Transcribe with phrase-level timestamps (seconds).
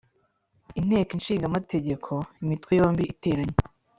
[0.79, 2.11] Inteko Ishinga Amategeko
[2.43, 3.57] Imitwe yombi iteranye